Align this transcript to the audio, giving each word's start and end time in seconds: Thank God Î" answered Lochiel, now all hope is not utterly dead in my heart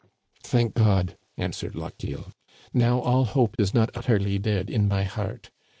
Thank 0.41 0.73
God 0.73 1.15
Î" 1.37 1.43
answered 1.43 1.75
Lochiel, 1.75 2.33
now 2.73 2.99
all 3.01 3.23
hope 3.25 3.55
is 3.59 3.71
not 3.71 3.91
utterly 3.95 4.39
dead 4.39 4.67
in 4.67 4.87
my 4.87 5.03
heart 5.03 5.51